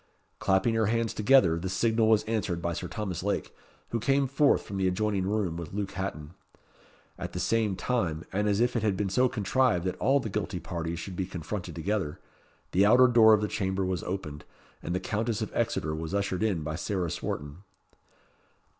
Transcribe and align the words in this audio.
Clapping 0.39 0.73
her 0.73 0.87
hands 0.87 1.13
together, 1.13 1.59
the 1.59 1.69
signal 1.69 2.07
was 2.09 2.23
answered 2.23 2.59
by 2.59 2.73
Sir 2.73 2.87
Thomas 2.87 3.21
Lake, 3.21 3.53
who 3.89 3.99
came 3.99 4.25
forth 4.25 4.63
from 4.63 4.77
the 4.77 4.87
adjoining 4.87 5.27
room 5.27 5.57
with 5.57 5.73
Luke 5.73 5.91
Hatton. 5.91 6.33
At 7.19 7.33
the 7.33 7.39
same 7.39 7.75
time, 7.75 8.23
and 8.33 8.47
as 8.49 8.59
if 8.59 8.75
it 8.75 8.81
had 8.81 8.97
been 8.97 9.11
so 9.11 9.29
contrived 9.29 9.85
that 9.85 9.95
all 9.99 10.19
the 10.19 10.27
guilty 10.27 10.59
parties 10.59 10.97
should 10.97 11.15
be 11.15 11.27
confronted 11.27 11.75
together, 11.75 12.17
the 12.71 12.83
outer 12.83 13.05
door 13.07 13.33
of 13.35 13.41
the 13.41 13.47
chamber 13.47 13.85
was 13.85 14.01
opened, 14.01 14.43
and 14.81 14.95
the 14.95 14.99
Countess 14.99 15.39
of 15.43 15.51
Exeter 15.53 15.93
was 15.93 16.15
ushered 16.15 16.41
in 16.41 16.63
by 16.63 16.73
Sarah 16.73 17.11
Swarton. 17.11 17.57